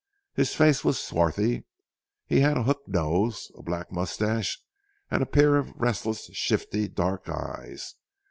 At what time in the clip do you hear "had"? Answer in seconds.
2.39-2.57